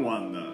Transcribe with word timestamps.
¿cómo 0.00 0.14
andan? 0.14 0.46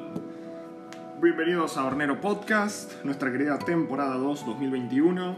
Bienvenidos 1.22 1.76
a 1.76 1.84
Hornero 1.84 2.20
Podcast, 2.20 3.04
nuestra 3.04 3.30
querida 3.30 3.56
temporada 3.60 4.16
2 4.16 4.44
2021. 4.44 5.36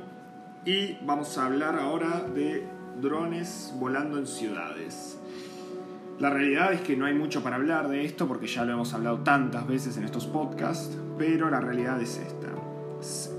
Y 0.65 0.97
vamos 1.05 1.37
a 1.37 1.45
hablar 1.45 1.79
ahora 1.79 2.23
de 2.35 2.67
drones 3.03 3.75
volando 3.77 4.17
en 4.17 4.27
ciudades. 4.27 5.19
La 6.19 6.31
realidad 6.31 6.73
es 6.73 6.81
que 6.81 6.97
no 6.97 7.05
hay 7.05 7.13
mucho 7.13 7.43
para 7.43 7.57
hablar 7.57 7.89
de 7.89 8.07
esto 8.07 8.27
porque 8.27 8.47
ya 8.47 8.65
lo 8.65 8.73
hemos 8.73 8.95
hablado 8.95 9.19
tantas 9.19 9.67
veces 9.67 9.99
en 9.99 10.05
estos 10.05 10.27
podcasts, 10.27 10.97
pero 11.19 11.51
la 11.51 11.61
realidad 11.61 12.01
es 12.01 12.17
esta. 12.17 12.49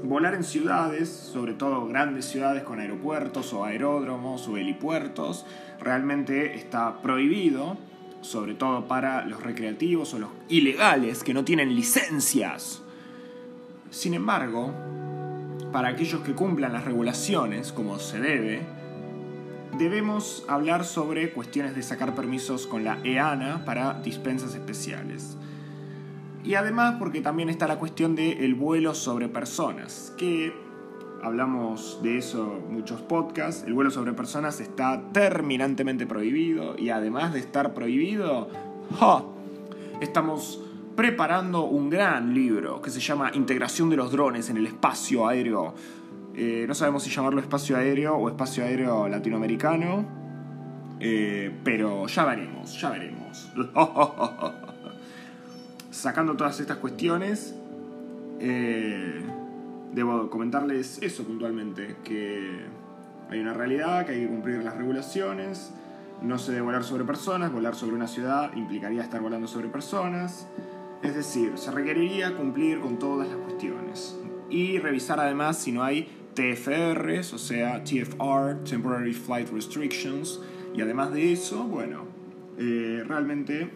Volar 0.04 0.36
en 0.36 0.44
ciudades, 0.44 1.10
sobre 1.10 1.56
todo 1.56 1.88
grandes 1.88 2.26
ciudades 2.26 2.62
con 2.62 2.80
aeropuertos 2.80 3.54
o 3.54 3.66
aeródromos 3.66 4.48
o 4.48 4.56
helipuertos, 4.56 5.48
realmente 5.80 6.54
está 6.54 7.02
prohibido 7.02 7.89
sobre 8.22 8.54
todo 8.54 8.88
para 8.88 9.26
los 9.26 9.42
recreativos 9.42 10.14
o 10.14 10.20
los 10.20 10.30
ilegales 10.50 11.24
que 11.24 11.34
no 11.34 11.44
tienen 11.44 11.76
licencias. 11.76 12.82
Sin 13.90 14.14
embargo, 14.14 14.74
para 15.72 15.90
aquellos 15.90 16.22
que 16.22 16.34
cumplan 16.34 16.74
las 16.74 16.86
regulaciones 16.86 17.72
como 17.72 18.00
se 18.00 18.20
debe, 18.20 18.62
debemos 19.78 20.44
hablar 20.48 20.84
sobre 20.86 21.32
cuestiones 21.32 21.76
de 21.76 21.84
sacar 21.84 22.16
permisos 22.16 22.68
con 22.68 22.84
la 22.84 23.00
EANA 23.04 23.66
para 23.66 23.94
dispensas 24.02 24.56
especiales. 24.56 25.38
Y 26.44 26.56
además 26.56 26.96
porque 27.00 27.22
también 27.22 27.50
está 27.50 27.68
la 27.68 27.80
cuestión 27.80 28.16
del 28.16 28.56
vuelo 28.56 28.96
sobre 28.96 29.28
personas, 29.28 30.14
que 30.18 30.54
hablamos 31.24 32.00
de 32.02 32.18
eso 32.18 32.60
muchos 32.70 33.02
podcasts, 33.02 33.64
el 33.66 33.74
vuelo 33.74 33.92
sobre 33.92 34.14
personas 34.14 34.60
está 34.60 35.02
terminantemente 35.12 36.06
prohibido 36.06 36.78
y 36.78 36.90
además 36.90 37.34
de 37.34 37.40
estar 37.40 37.74
prohibido, 37.74 38.50
estamos 40.02 40.62
preparando 40.96 41.64
un 41.64 41.90
gran 41.90 42.34
libro 42.34 42.82
que 42.82 42.90
se 42.90 43.00
llama 43.00 43.32
Integración 43.34 43.90
de 43.90 43.98
los 43.98 44.12
drones 44.12 44.50
en 44.50 44.58
el 44.58 44.66
espacio 44.68 45.28
aéreo. 45.28 45.74
Eh, 46.36 46.66
no 46.68 46.74
sabemos 46.74 47.04
si 47.04 47.10
llamarlo 47.10 47.40
espacio 47.40 47.78
aéreo 47.78 48.16
o 48.16 48.28
espacio 48.30 48.64
aéreo 48.64 49.08
latinoamericano, 49.08 50.06
eh, 51.00 51.52
pero 51.64 52.08
ya 52.08 52.26
veremos, 52.26 52.80
ya 52.80 52.90
veremos. 52.90 53.52
Sacando 55.92 56.36
todas 56.36 56.60
estas 56.60 56.78
cuestiones, 56.78 57.56
eh, 58.40 59.22
debo 59.94 60.30
comentarles 60.30 61.02
eso 61.02 61.24
puntualmente, 61.24 61.96
que 62.04 62.66
hay 63.30 63.40
una 63.40 63.54
realidad, 63.54 64.06
que 64.06 64.14
hay 64.14 64.22
que 64.22 64.28
cumplir 64.28 64.64
las 64.64 64.76
regulaciones, 64.76 65.72
no 66.22 66.38
se 66.38 66.52
debe 66.52 66.64
volar 66.64 66.84
sobre 66.84 67.06
personas, 67.06 67.52
volar 67.52 67.76
sobre 67.76 67.96
una 67.96 68.08
ciudad 68.08 68.54
implicaría 68.56 69.02
estar 69.02 69.22
volando 69.22 69.48
sobre 69.48 69.70
personas, 69.70 70.48
es 71.02 71.16
decir, 71.16 71.54
se 71.56 71.72
requeriría 71.72 72.36
cumplir 72.36 72.80
con 72.82 73.00
todas 73.00 73.30
las 73.30 73.38
cuestiones. 73.38 74.20
Y 74.50 74.80
revisar 74.80 75.20
además 75.20 75.58
si 75.58 75.72
no 75.72 75.84
hay 75.84 76.10
TFRs, 76.34 77.34
o 77.34 77.38
sea, 77.38 77.84
TFR, 77.84 78.64
Temporary 78.64 79.14
Flight 79.14 79.50
Restrictions, 79.50 80.42
y 80.76 80.82
además 80.82 81.14
de 81.14 81.32
eso, 81.32 81.64
bueno, 81.64 82.06
eh, 82.58 83.04
realmente 83.08 83.70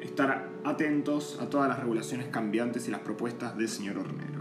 estar 0.00 0.48
atentos 0.64 1.38
a 1.40 1.48
todas 1.48 1.68
las 1.68 1.78
regulaciones 1.78 2.26
cambiantes 2.28 2.88
y 2.88 2.90
las 2.90 3.00
propuestas 3.00 3.56
del 3.56 3.68
señor 3.68 3.98
Hornero. 3.98 4.39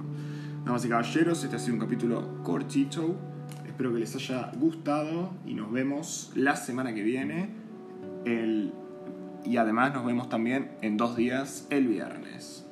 Damas 0.66 0.86
y 0.86 0.90
caballeros, 0.90 1.44
este 1.44 1.56
ha 1.56 1.60
sido 1.60 1.76
un 1.76 1.80
capítulo 1.80 2.44
cortito. 2.44 3.16
Espero 3.66 3.94
que 3.94 4.00
les 4.00 4.16
haya 4.16 4.52
gustado 4.58 5.32
y 5.46 5.54
nos 5.54 5.72
vemos 5.72 6.32
la 6.36 6.56
semana 6.56 6.94
que 6.94 7.04
viene. 7.04 7.50
y 9.46 9.58
además 9.58 9.94
nos 9.94 10.06
vemos 10.06 10.30
también 10.30 10.72
en 10.82 10.98
dos 10.98 11.16
días 11.16 11.66
el 11.70 11.88
viernes. 11.88 12.69